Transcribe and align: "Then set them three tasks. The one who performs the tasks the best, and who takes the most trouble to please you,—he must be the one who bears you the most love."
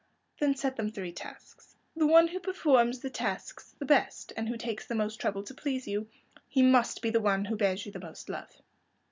"Then 0.39 0.55
set 0.55 0.77
them 0.77 0.89
three 0.89 1.11
tasks. 1.11 1.75
The 1.95 2.07
one 2.07 2.27
who 2.29 2.39
performs 2.39 2.97
the 3.01 3.11
tasks 3.11 3.75
the 3.77 3.85
best, 3.85 4.33
and 4.35 4.49
who 4.49 4.57
takes 4.57 4.87
the 4.87 4.95
most 4.95 5.17
trouble 5.21 5.43
to 5.43 5.53
please 5.53 5.87
you,—he 5.87 6.63
must 6.63 7.03
be 7.03 7.11
the 7.11 7.21
one 7.21 7.45
who 7.45 7.55
bears 7.55 7.85
you 7.85 7.91
the 7.91 7.99
most 7.99 8.27
love." 8.27 8.63